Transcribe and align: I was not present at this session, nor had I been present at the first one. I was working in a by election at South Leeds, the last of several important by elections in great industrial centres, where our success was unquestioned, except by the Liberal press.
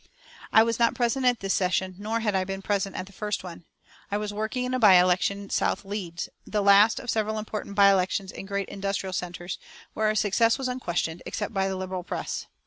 I 0.51 0.63
was 0.63 0.79
not 0.79 0.95
present 0.95 1.27
at 1.27 1.41
this 1.41 1.53
session, 1.53 1.93
nor 1.99 2.21
had 2.21 2.33
I 2.33 2.43
been 2.43 2.63
present 2.63 2.95
at 2.95 3.05
the 3.05 3.13
first 3.13 3.43
one. 3.43 3.65
I 4.09 4.17
was 4.17 4.33
working 4.33 4.63
in 4.65 4.73
a 4.73 4.79
by 4.79 4.95
election 4.95 5.43
at 5.43 5.51
South 5.51 5.85
Leeds, 5.85 6.27
the 6.43 6.63
last 6.63 6.99
of 6.99 7.07
several 7.11 7.37
important 7.37 7.75
by 7.75 7.91
elections 7.91 8.31
in 8.31 8.47
great 8.47 8.69
industrial 8.69 9.13
centres, 9.13 9.59
where 9.93 10.07
our 10.07 10.15
success 10.15 10.57
was 10.57 10.67
unquestioned, 10.67 11.21
except 11.27 11.53
by 11.53 11.67
the 11.67 11.77
Liberal 11.77 12.01
press. 12.01 12.47